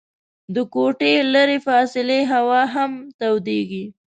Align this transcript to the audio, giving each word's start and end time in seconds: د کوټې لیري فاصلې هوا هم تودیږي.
د 0.53 0.55
کوټې 0.73 1.13
لیري 1.33 1.59
فاصلې 1.67 2.19
هوا 2.33 2.61
هم 2.75 2.91
تودیږي. 3.19 3.85